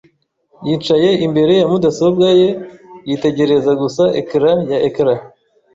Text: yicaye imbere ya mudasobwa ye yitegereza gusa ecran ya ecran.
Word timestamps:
yicaye 0.67 1.09
imbere 1.25 1.53
ya 1.59 1.65
mudasobwa 1.71 2.27
ye 2.39 2.49
yitegereza 3.07 3.71
gusa 3.81 4.03
ecran 4.21 4.59
ya 4.71 4.79
ecran. 4.87 5.19